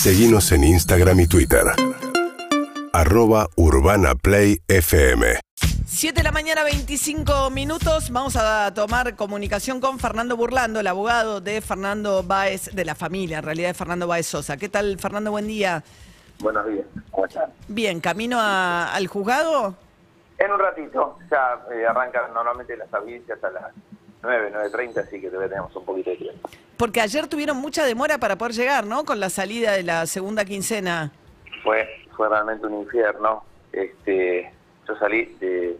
[0.00, 1.62] Seguimos en Instagram y Twitter.
[2.92, 5.40] Arroba Urbana Play FM.
[5.84, 8.10] 7 de la mañana, 25 minutos.
[8.10, 13.38] Vamos a tomar comunicación con Fernando Burlando, el abogado de Fernando Báez, de la familia,
[13.38, 14.56] en realidad de Fernando Báez Sosa.
[14.56, 15.30] ¿Qué tal, Fernando?
[15.32, 15.82] Buen día.
[16.38, 17.52] Buenos días, ¿cómo están?
[17.68, 19.74] Bien, ¿camino a- al juzgado?
[20.38, 23.64] En un ratito, ya eh, arrancan normalmente las audiencias a las
[24.22, 26.48] 9, 9.30, así que todavía tenemos un poquito de tiempo.
[26.76, 29.04] Porque ayer tuvieron mucha demora para poder llegar, ¿no?
[29.04, 31.10] Con la salida de la segunda quincena.
[31.62, 33.44] Fue, fue realmente un infierno.
[33.72, 34.52] Este,
[34.86, 35.78] yo salí de,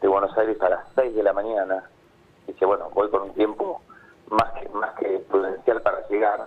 [0.00, 1.84] de Buenos Aires a las 6 de la mañana.
[2.46, 3.82] Dije, bueno, voy con un tiempo
[4.30, 6.46] más que, más que prudencial para llegar.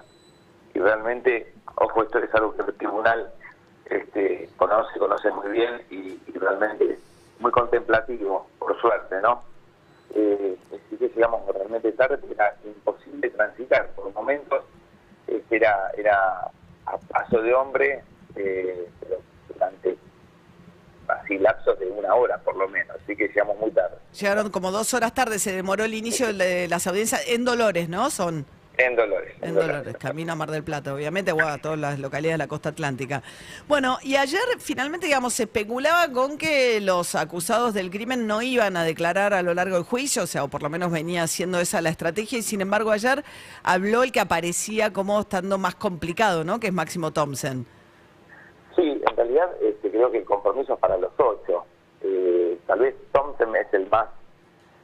[0.74, 3.32] Y realmente, ojo, esto es algo que el tribunal
[3.86, 7.00] este, conoce, conoce muy bien y, y realmente
[7.40, 9.44] muy contemplativo, por suerte, ¿no?
[10.16, 14.64] Eh, así que llegamos realmente tarde, era imposible transitar por momentos,
[15.28, 16.52] este, era, era
[16.86, 18.04] a paso de hombre,
[18.36, 19.98] eh, pero durante
[21.08, 23.98] así lapsos de una hora por lo menos, así que llegamos muy tarde.
[24.20, 28.10] Llegaron como dos horas tarde, se demoró el inicio de las audiencias en Dolores, ¿no?
[28.10, 28.46] Son
[28.80, 29.36] En Dolores.
[29.42, 32.48] en Dolores, camino a Mar del Plata, obviamente, o a todas las localidades de la
[32.48, 33.22] costa atlántica.
[33.68, 38.78] Bueno, y ayer finalmente, digamos, se especulaba con que los acusados del crimen no iban
[38.78, 41.60] a declarar a lo largo del juicio, o sea, o por lo menos venía siendo
[41.60, 43.26] esa la estrategia, y sin embargo ayer
[43.64, 46.62] habló el que aparecía como estando más complicado, ¿no?
[46.62, 47.66] Que es Máximo Thompson.
[48.78, 51.66] Sí, en realidad este, creo que el compromiso es para los ocho.
[52.02, 54.08] Eh, tal vez Thompson es el más,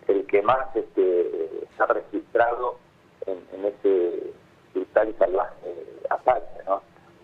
[0.09, 2.83] el que más este, está registrado
[3.27, 4.31] en, en ese
[4.73, 5.73] brutal salvaje
[6.09, 6.81] ataque, ¿no?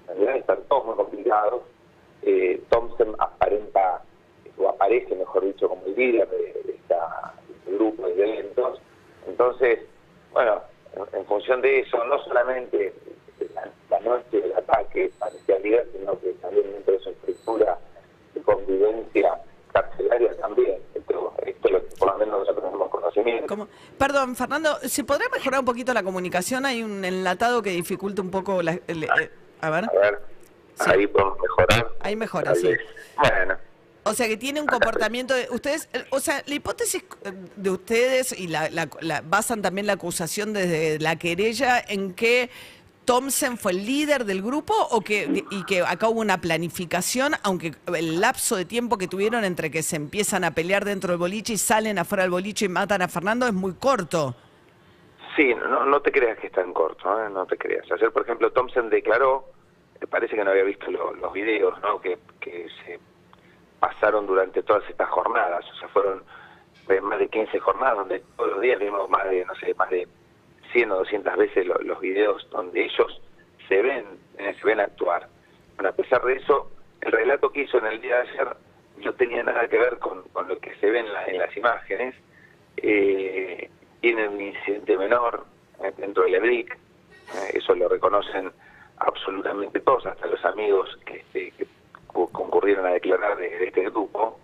[0.10, 1.62] En realidad están todos muy complicados.
[2.24, 4.02] Eh, Thompson aparenta,
[4.58, 8.82] o aparece, mejor dicho, como el líder de, esta- este grupo de violentos.
[9.28, 9.80] Entonces,
[10.34, 10.62] bueno,
[11.14, 12.94] en, función de eso, no solamente
[13.56, 17.78] la, la noche del ataque parecía líder, sino que también dentro de su estructura
[18.36, 19.40] de convivencia
[19.74, 20.78] carcelaria también.
[20.94, 23.48] Esto, esto es lo que por lo menos nosotros tenemos conocimiento.
[23.48, 23.68] ¿Cómo?
[23.98, 26.66] Perdón, Fernando, ¿se podrá mejorar un poquito la comunicación?
[26.66, 28.80] Hay un enlatado que dificulta un poco la...
[28.88, 30.22] el- eh, a ver, A ver,
[30.76, 30.90] Sí.
[30.90, 31.88] ahí podemos mejorar.
[32.00, 32.70] ahí mejora, sí.
[33.18, 33.58] Bueno,
[34.04, 38.32] O sea, que tiene un comportamiento de ustedes, o sea, la hipótesis eh, de ustedes
[38.32, 42.50] y la, la- la- basan también la acusación desde la querella en que
[43.06, 47.74] Thompson fue el líder del grupo o que y que acá hubo una planificación, aunque
[47.96, 51.54] el lapso de tiempo que tuvieron entre que se empiezan a pelear dentro del boliche
[51.54, 54.36] y salen afuera del boliche y matan a Fernando es muy corto.
[55.36, 57.30] Sí, no, no te creas que es tan corto, ¿eh?
[57.32, 57.90] no te creas.
[57.92, 59.46] Ayer, por ejemplo, Thompson declaró,
[60.00, 62.00] me parece que no había visto lo- los videos, ¿no?
[62.02, 63.00] Que, que se
[63.80, 66.24] pasaron durante todas estas jornadas, o sea, fueron
[66.90, 69.90] eh, más de 15 jornadas donde todos los días vimos más de, no sé, más
[69.90, 70.08] de
[70.74, 73.22] 100 o 200 veces lo- los videos donde ellos
[73.68, 74.06] se ven,
[74.38, 75.28] eh, se ven actuar.
[75.76, 76.72] Bueno, a pesar de eso,
[77.02, 78.48] el relato que hizo en el día de ayer
[78.98, 81.56] no tenía nada que ver con, con lo que se ve en, la- en las
[81.58, 82.16] imágenes.
[82.78, 83.70] Eh,
[84.02, 85.46] tiene un incidente menor
[85.84, 86.78] eh, dentro del EBRIC, eh,
[87.54, 88.52] eso lo reconocen
[88.98, 91.66] absolutamente todos, hasta los amigos que, este, que
[92.08, 94.40] cu- concurrieron a declarar de, de este grupo.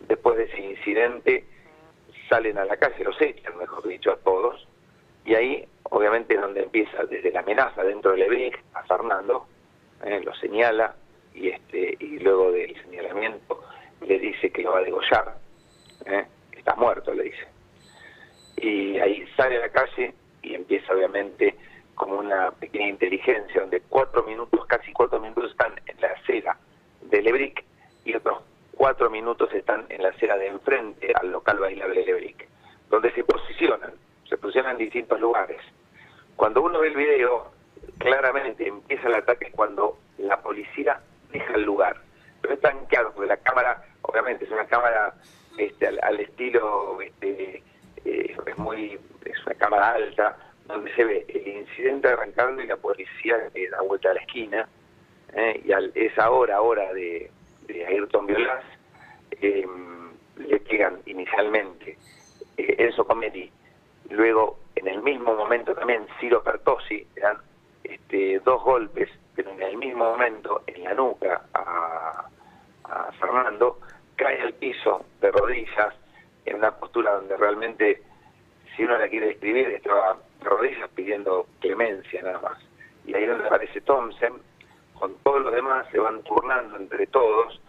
[0.00, 1.44] Después de ese incidente
[2.28, 4.66] salen a la calle, los echan, mejor dicho, a todos,
[5.24, 9.46] y ahí obviamente es donde empieza desde la amenaza dentro del EBRIC a Fernando,
[10.04, 10.94] eh, lo señala,
[11.34, 13.62] y este y luego del señalamiento
[14.06, 15.34] le dice que lo va a degollar,
[16.06, 17.46] eh, estás muerto, le dice.
[18.56, 21.56] Y ahí sale a la calle y empieza obviamente
[21.94, 26.56] como una pequeña inteligencia donde cuatro minutos, casi cuatro minutos están en la acera
[27.02, 27.64] del Lebric
[28.04, 28.42] y otros
[28.82, 32.48] cuatro minutos están en la acera de enfrente al local bailable Lebric,
[32.90, 33.92] donde se posicionan,
[34.32, 35.60] se posicionan en distintos lugares.
[36.36, 37.52] Cuando uno ve el video,
[37.98, 42.00] claramente empieza el ataque cuando la policía deja el lugar.
[42.40, 45.12] Pero es tan claro, porque la cámara, obviamente, es una cámara
[45.58, 47.62] este, al, al estilo, este,
[48.06, 52.76] eh, es muy, es una cámara alta, donde se ve el incidente arrancando y la
[52.76, 54.66] policía da vuelta a la esquina,
[55.34, 57.30] eh, y a esa hora, hora de,
[57.66, 58.64] de Ayrton Violas,
[59.42, 59.66] eh,
[60.36, 61.98] le pegan inicialmente
[62.56, 63.50] eh, Enzo Cometti,
[64.10, 67.38] luego en el mismo momento también Ciro Pertosi, eran
[67.84, 72.28] este, dos golpes, pero en el mismo momento en la nuca a,
[72.84, 73.78] a Fernando,
[74.16, 75.94] cae al piso de rodillas,
[76.44, 78.02] en una postura donde realmente,
[78.74, 82.58] si uno la quiere describir, estaba de rodillas pidiendo clemencia nada más.
[83.06, 84.42] Y ahí es donde aparece Thompson,
[84.98, 87.60] con todos los demás se van turnando entre todos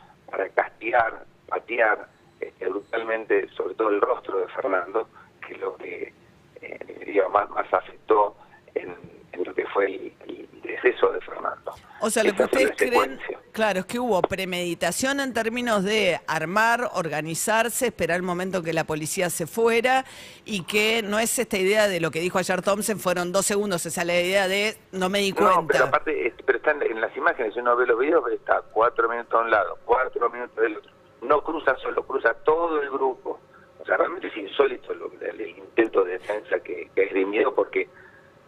[0.93, 2.07] castigar, patear
[2.39, 5.07] este, brutalmente, sobre todo el rostro de Fernando,
[5.45, 6.13] que es lo que
[6.61, 8.35] eh, digo, más, más afectó
[8.75, 8.95] en,
[9.31, 11.73] en lo que fue el, el deceso de Fernando.
[12.01, 13.19] O sea, lo que ustedes creen.
[13.53, 18.83] Claro, es que hubo premeditación en términos de armar, organizarse, esperar el momento que la
[18.83, 20.03] policía se fuera
[20.43, 23.85] y que no es esta idea de lo que dijo ayer Thompson, fueron dos segundos,
[23.85, 25.55] esa es la idea de no me di cuenta.
[25.61, 28.61] No, pero aparte, es- pero están en las imágenes, si uno ve los videos, está
[28.73, 30.91] cuatro minutos de un lado, cuatro minutos del otro.
[31.21, 33.39] No cruza solo, cruza todo el grupo.
[33.79, 37.53] O sea, realmente es insólito lo- el, el intento de defensa que, que ha esgrimido
[37.55, 37.87] porque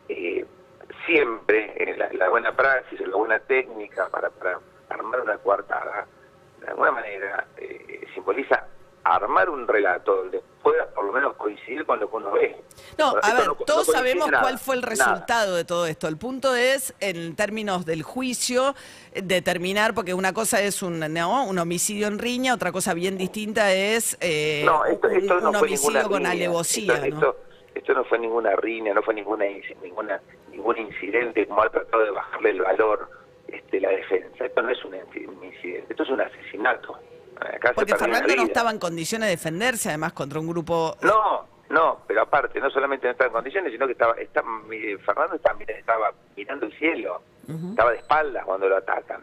[0.10, 0.46] eh,
[1.06, 4.60] siempre eh, la, la buena praxis o la buena técnica para, para
[4.90, 6.06] armar una coartada,
[6.62, 8.66] de alguna manera eh, simboliza
[9.04, 12.56] armar un relato donde pueda por lo menos coincidir con lo que uno ve.
[12.98, 14.90] No, a ver, no- todos sabemos nada, cuál fue el nada.
[14.96, 16.08] resultado de todo esto.
[16.08, 18.74] El punto es, en términos del juicio,
[19.14, 21.46] determinar, porque una cosa es un, ¿no?
[21.46, 25.50] un homicidio en riña, otra cosa bien distinta es eh, No, esto, un, esto no
[25.50, 26.32] un fue homicidio con riña.
[26.32, 26.94] alevosía.
[27.06, 27.36] Esto, ¿no?
[27.76, 29.46] esto, no fue ninguna riña, no fue ninguna,
[29.84, 33.08] ninguna ningún incidente como ha tratado de bajarle el valor
[33.56, 34.46] este, la defensa.
[34.46, 36.98] Esto no es un, inci- un incidente, esto es un asesinato.
[37.40, 40.96] Acá Porque Fernando no estaba en condiciones de defenderse, además, contra un grupo...
[41.02, 44.42] No, no, pero aparte, no solamente no estaba en condiciones, sino que estaba, está,
[45.06, 47.22] Fernando mira- estaba mirando el cielo,
[47.72, 49.22] estaba de espaldas cuando lo atacan.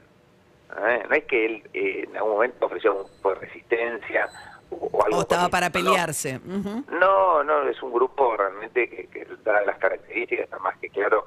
[0.88, 1.02] ¿Eh?
[1.08, 4.26] No es que él eh, en algún momento ofreció de resistencia
[4.70, 5.78] o, o algo O estaba por para el- no.
[5.90, 6.36] pelearse.
[6.46, 6.84] Ujú.
[6.98, 11.26] No, no, es un grupo realmente que, que da las características, está más que claro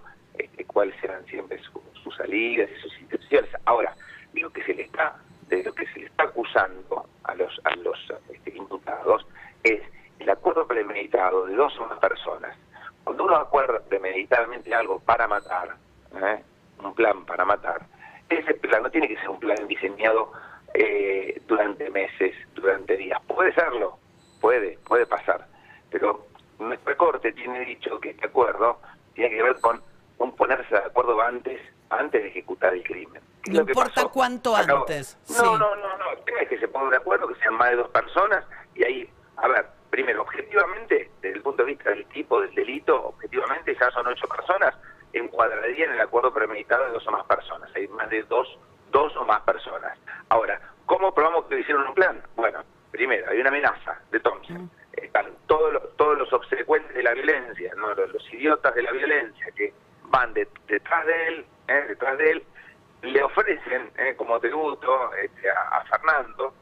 [0.55, 3.49] este, cuáles eran siempre su- sus salidas y sus intenciones.
[3.65, 3.93] Ahora,
[4.33, 5.15] lo que se le está,
[5.49, 7.97] de lo que se le está acusando a los a los
[8.29, 9.25] este, imputados
[9.63, 9.81] es
[10.19, 12.55] el acuerdo premeditado de dos o más personas.
[13.03, 15.75] Cuando uno acuerda premeditadamente algo para matar,
[16.15, 16.41] ¿eh?
[16.81, 17.81] un plan para matar,
[18.29, 20.31] ese plan no tiene que ser un plan diseñado
[20.73, 23.21] eh, durante meses, durante días.
[23.27, 23.97] Puede serlo,
[24.41, 25.45] puede, puede pasar.
[25.91, 26.25] Pero
[26.59, 28.79] nuestra corte tiene dicho que este acuerdo
[29.13, 29.81] tiene que ver con
[30.17, 31.59] un ponerse de acuerdo antes
[31.89, 33.21] antes de ejecutar el crimen.
[33.43, 34.11] ¿Qué es No importa pasó?
[34.11, 35.41] cuánto antes, No, sí.
[35.43, 36.11] no, no, no.
[36.11, 38.43] El tema es que se pongan de acuerdo, que sean más de dos personas
[38.73, 43.07] y ahí, a ver, primero, objetivamente, desde el punto de vista del tipo del delito,
[43.07, 44.73] objetivamente ya son ocho personas,
[45.13, 47.69] encuadraría en el acuerdo premeditado de dos o más personas.
[47.75, 48.57] Hay más de dos,
[48.91, 49.97] dos o más personas.
[50.29, 52.21] Ahora, ¿cómo probamos que hicieron un plan?
[52.35, 54.69] Bueno, primero, hay una amenaza de Thompson.
[54.93, 57.93] Están todos los, todos los obsecuentes de la violencia, ¿no?
[57.93, 59.73] los, los idiotas de la violencia que
[60.05, 61.85] van de- detrás de él, ¿eh?
[61.89, 62.43] detrás de él,
[63.05, 64.15] le ofrecen ¿eh?
[64.17, 66.53] como tributo este, a, a Fernando,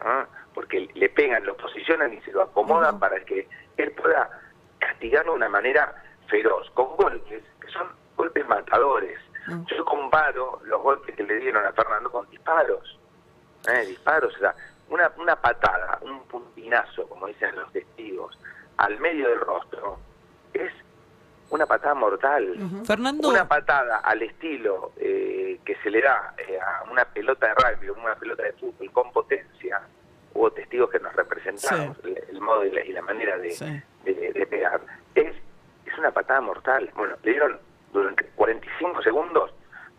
[0.00, 0.26] ¿ah?
[0.54, 4.28] porque le pegan, lo posicionan y se lo acomodan para que él pueda
[4.78, 5.94] castigarlo de una manera
[6.28, 9.18] feroz, con golpes que son golpes matadores.
[9.66, 12.98] Yo comparo los golpes que le dieron a Fernando con disparos,
[13.72, 13.86] ¿eh?
[13.86, 14.54] disparos, o sea,
[14.90, 18.38] una, una patada, un puntinazo, como dicen los testigos,
[18.76, 19.98] al medio del rostro,
[21.50, 22.54] una patada mortal.
[22.86, 27.54] Fernando, Una patada al estilo eh, que se le da eh, a una pelota de
[27.54, 29.80] rugby o una pelota de fútbol con potencia,
[30.34, 33.64] hubo testigos que nos representaron el, el modo y la, y la manera de, Sí.
[34.04, 34.80] de- de pegar,
[35.14, 35.34] es,
[35.86, 36.90] es una patada mortal.
[36.94, 37.58] Bueno, le dieron
[37.92, 39.50] durante 45 segundos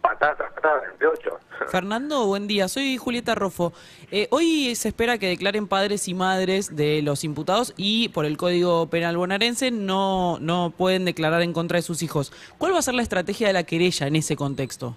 [0.01, 1.39] patada tras patada, 28.
[1.67, 2.67] Fernando, buen día.
[2.67, 3.73] Soy Julieta Rofo.
[4.11, 8.37] Eh, hoy se espera que declaren padres y madres de los imputados y por el
[8.37, 12.31] Código Penal bonaerense no, no pueden declarar en contra de sus hijos.
[12.57, 14.95] ¿Cuál va a ser la estrategia de la querella en ese contexto?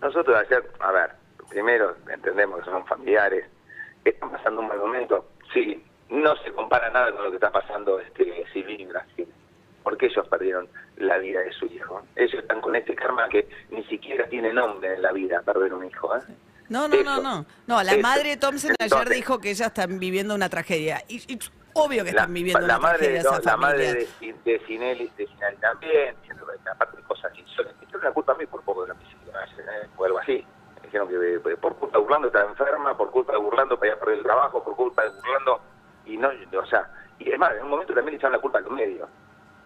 [0.00, 1.10] Nosotros ayer, a ver,
[1.48, 3.46] primero entendemos que son familiares,
[4.02, 7.50] que están pasando un mal momento, sí, no se compara nada con lo que está
[7.50, 9.28] pasando este Civil y Brasil,
[9.82, 10.68] porque ellos perdieron
[11.02, 12.02] la vida de su hijo.
[12.16, 15.84] Ellos están con este karma que ni siquiera tiene nombre en la vida, perder un
[15.86, 16.16] hijo.
[16.16, 16.20] ¿eh?
[16.68, 17.22] No, no, no, Eso.
[17.22, 17.46] no.
[17.66, 18.00] No, la Eso.
[18.00, 21.02] madre de Thompson ayer Entonces- dijo que ellas están viviendo una tragedia.
[21.08, 21.38] Y, y
[21.74, 25.10] obvio que La, están viviendo la una madre, tragedia esa la madre de, de Sinelli,
[25.16, 27.78] de Sinelli también, diciendo que aparte de cosas insólitas.
[27.80, 29.88] Tiene una culpa a mí por poco de la piscina, ¿eh?
[29.96, 30.44] o algo así.
[30.82, 31.14] Dijeron que
[31.50, 34.62] eh, por culpa de Burlando estaba enferma, por culpa de Burlando había perdido el trabajo,
[34.62, 35.60] por culpa de Burlando,
[36.04, 38.62] y no, o sea, y además en un momento también le echaron la culpa a
[38.62, 39.08] los medios.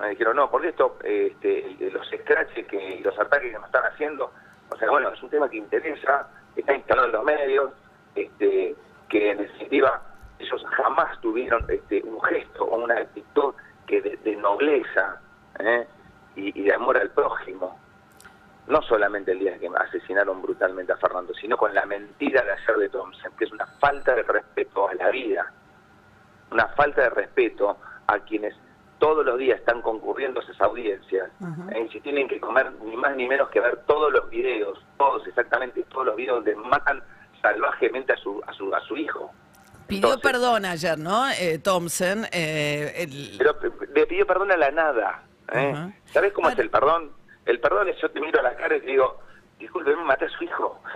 [0.01, 3.85] Me dijeron, no, porque esto, este, los scratches que, y los ataques que nos están
[3.85, 4.31] haciendo,
[4.71, 7.73] o sea, bueno, es un tema que interesa, está instalado en los medios,
[8.15, 8.75] este,
[9.09, 10.03] que en definitiva
[10.39, 13.55] ellos jamás tuvieron este, un gesto o una actitud
[13.87, 15.21] que de, de nobleza
[15.61, 15.87] ¿eh?
[16.35, 17.79] y, y de amor al prójimo.
[18.67, 22.77] No solamente el día que asesinaron brutalmente a Fernando, sino con la mentira de ayer
[22.77, 25.53] de Thompson, que es una falta de respeto a la vida,
[26.51, 27.77] una falta de respeto
[28.09, 28.55] a quienes
[28.99, 31.31] todos los días están concurriendo a esas audiencias,
[31.73, 31.87] ¿eh?
[31.87, 35.27] y si tienen que comer ni más ni menos que ver todos los videos, todos
[35.27, 37.03] exactamente, todos los videos donde matan
[37.43, 39.31] salvajemente a su, a su, a su hijo.
[39.87, 41.29] Pidió Entonces- perdón ayer, ¿no?
[41.31, 42.27] Eh, Thompson.
[42.33, 43.57] eh, el- Pero
[43.95, 45.23] le pidió perdón a la nada.
[45.53, 45.73] ¿eh?
[45.75, 45.93] Ajá.
[46.07, 47.13] ¿Sabes cómo es el perdón?
[47.45, 49.21] El perdón es yo te miro a la cara y te digo,
[49.59, 50.81] disculpe, me maté a su hijo.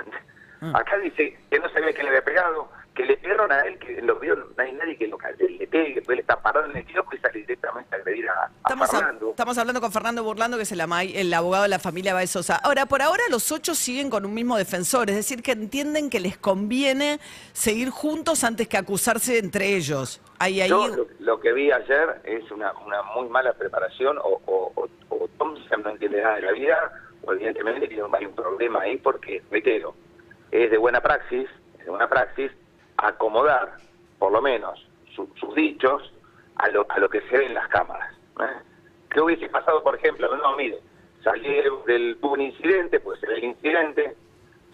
[0.62, 0.76] Mm.
[0.76, 4.02] Acá dice que no sabía que le había pegado, que le pegaron a él, que
[4.02, 6.76] lo vio, no hay nadie que lo que le pegue, que él está parado en
[6.76, 9.30] el kiosco y sale directamente a agredir a, a Estamos, a- Fernando.
[9.30, 12.30] estamos hablando con Fernando Burlando, que es el, amai- el abogado de la familia Baez
[12.30, 12.56] Sosa.
[12.56, 16.18] Ahora, por ahora los ocho siguen con un mismo defensor, es decir, que entienden que
[16.20, 17.20] les conviene
[17.52, 20.20] seguir juntos antes que acusarse entre ellos.
[20.40, 20.66] Ahí...
[20.68, 24.88] Yo lo, lo que vi ayer es una, una muy mala preparación, o, o, o,
[25.10, 26.92] o Thompson no entiende nada de la vida,
[27.22, 29.94] o evidentemente un, hay un problema ahí, porque, reitero,
[30.50, 32.50] es de buena praxis, es de buena praxis
[33.08, 33.76] acomodar,
[34.18, 36.12] por lo menos, su- sus dichos
[36.56, 38.14] a lo, a lo que se ve en las cámaras.
[38.40, 38.44] ¿eh?
[39.10, 40.34] ¿Qué hubiese pasado, por ejemplo?
[40.36, 40.78] No, mire,
[41.24, 41.48] salí
[41.86, 44.16] del, tuvo un incidente, pues se ve el incidente,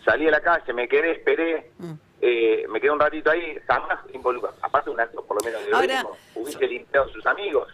[0.04, 1.92] salí a la calle, me quedé, esperé, Mm.
[2.21, 4.56] eh, me quedé un ratito ahí, jamás involucrado.
[4.62, 6.04] Aparte un acto, por lo menos, de Ahora,
[6.35, 7.68] hubiese limpiado a sus amigos.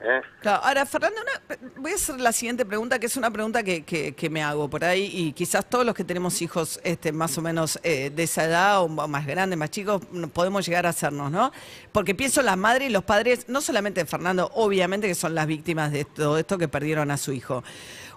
[0.00, 0.20] ¿Eh?
[0.40, 3.84] Claro, ahora, Fernando, una- voy a hacer la siguiente pregunta, que es una pregunta que,
[3.84, 7.36] que- que me hago por ahí, y quizás todos los que tenemos hijos este, más
[7.38, 11.30] o menos eh, de esa edad, o más grandes, más chicos, podemos llegar a hacernos,
[11.30, 11.50] ¿no?
[11.92, 15.46] Porque pienso en las madres y los padres, no solamente Fernando, obviamente que son las
[15.46, 17.64] víctimas de todo esto que perdieron a su hijo.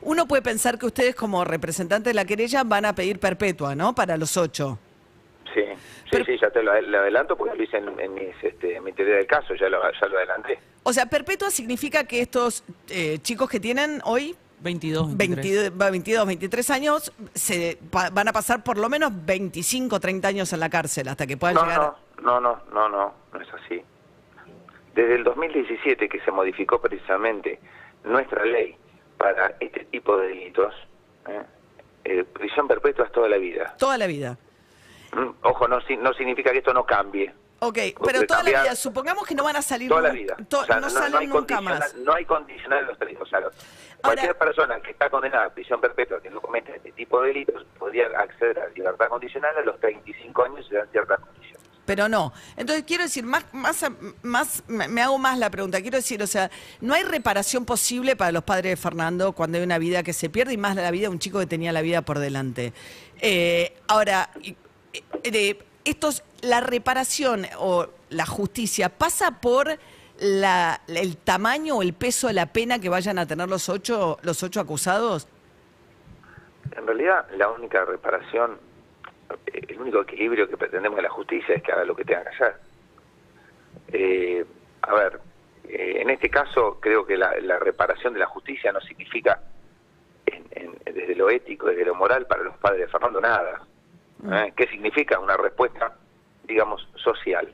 [0.02, 3.94] Uno puede pensar que ustedes, como representantes de la querella, van a pedir perpetua, ¿no?
[3.96, 4.80] Para los ocho.
[5.54, 8.36] Sí, sí, Pero- sí, ya te lo, lo adelanto porque lo hice en, en mis,
[8.44, 10.60] este, en mi teoría del caso, ya lo, ya lo adelanté.
[10.90, 15.62] O sea, perpetua significa que estos eh, chicos que tienen hoy 22, 23.
[15.70, 20.28] 22, va, 22, 23 años, se pa- van a pasar por lo menos 25, 30
[20.28, 21.80] años en la cárcel hasta que puedan No, llegar.
[21.80, 23.82] no, no, no, no, no, no es así.
[24.96, 27.60] Desde el 2017 que se modificó precisamente
[28.04, 28.76] nuestra ley
[29.18, 30.74] para este tipo de delitos,
[31.28, 31.44] ¿eh?
[32.06, 33.76] Eh, prisión perpetua es toda la vida.
[33.78, 34.38] Toda la vida.
[35.14, 37.32] Mm, Ojo, no, si- no significa que esto no cambie.
[37.62, 40.38] Ok, pero toda la vida, supongamos que no van a salir Toda la vida.
[40.48, 41.94] to- O sea, no, salen hay nunca más.
[41.96, 43.28] No hay condicional en los delitos.
[43.28, 43.42] O sea,
[44.02, 47.66] cualquier persona que está condenada a prisión perpetua que no cometa este tipo de delitos
[47.78, 51.60] podría acceder a libertad condicional a los 35 años y dan ciertas condiciones.
[51.86, 52.32] Pero no.
[52.56, 53.84] Entonces quiero decir, más, más,
[54.22, 55.82] más, me me hago más la pregunta.
[55.82, 56.50] Quiero decir, o sea,
[56.82, 60.30] no hay reparación posible para los padres de Fernando cuando hay una vida que se
[60.30, 62.74] pierde y más la vida de un chico que tenía la vida por delante.
[63.20, 65.60] Eh, ahora, eh, de
[65.90, 69.78] estos, la reparación o la justicia pasa por
[70.20, 74.18] la- el tamaño o el peso de la pena que vayan a tener los ocho,
[74.22, 75.28] los ocho acusados.
[76.76, 78.58] En realidad, la única reparación,
[79.48, 82.30] el único equilibrio que pretendemos de la justicia es que haga lo que tenga que
[82.30, 82.56] hacer.
[83.92, 84.46] Eh,
[84.82, 85.20] a ver,
[85.68, 89.42] eh, en este caso creo que la, la reparación de la justicia no significa,
[90.26, 93.62] en- en- desde lo ético, desde lo moral, para los padres de Fernando nada.
[94.26, 94.54] ¿Eh?
[94.56, 95.20] ¿Qué significa?
[95.20, 95.96] Una respuesta,
[96.44, 97.50] digamos, social.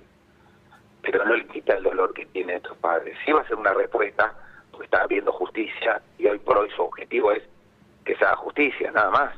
[1.02, 3.18] Pero no le quita el dolor que tienen estos padres.
[3.26, 4.34] Sí va a ser una respuesta,
[4.72, 7.44] porque está habiendo justicia y hoy por hoy su objetivo es
[8.04, 9.36] que se haga justicia, nada más.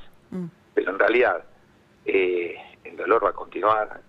[0.74, 1.44] Pero en realidad
[2.06, 4.02] eh, el dolor va a continuar,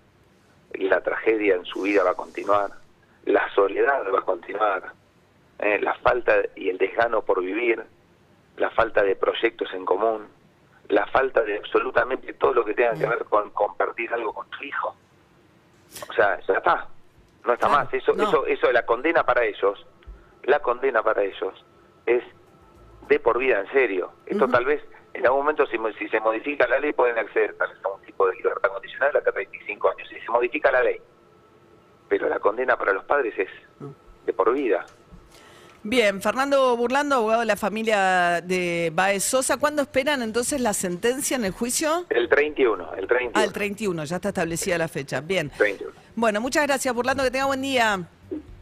[0.74, 2.70] la tragedia en su vida va a continuar,
[3.24, 4.92] la soledad va a continuar,
[5.58, 7.82] eh, la falta y el desgano por vivir,
[8.56, 10.26] la falta de proyectos en común,
[10.88, 14.64] la falta de absolutamente todo lo que tenga que ver con compartir algo con su
[14.64, 14.96] hijo.
[16.08, 16.88] O sea, ya está,
[17.44, 17.92] no está más.
[17.92, 18.24] Eso, no.
[18.24, 19.86] eso, eso, la condena para ellos,
[20.44, 21.64] la condena para ellos
[22.06, 22.22] es
[23.08, 24.12] de por vida en serio.
[24.26, 24.82] Esto tal vez
[25.14, 28.26] en algún momento si, se modifica la ley pueden acceder tal vez a un tipo
[28.28, 30.08] de libertad condicional hasta 35 años.
[30.08, 31.00] Si se modifica la ley,
[32.08, 33.50] pero la condena para los padres es
[34.26, 34.84] de por vida.
[35.88, 39.56] Bien, Fernando Burlando, abogado de la familia de Baez Sosa.
[39.56, 42.04] ¿Cuándo esperan entonces la sentencia en el juicio?
[42.10, 43.42] El 31, el 31.
[43.42, 45.22] Al 31, ya está establecida la fecha.
[45.22, 45.50] Bien.
[45.56, 45.94] 31.
[46.14, 48.06] Bueno, muchas gracias, Burlando, que tenga buen día.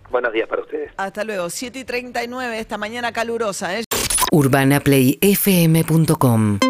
[0.08, 0.92] Buenos días para ustedes.
[0.96, 1.50] Hasta luego.
[1.50, 3.76] 7 y 39, esta mañana calurosa.
[3.76, 3.82] ¿eh?
[4.30, 6.60] urbanaplayfm.com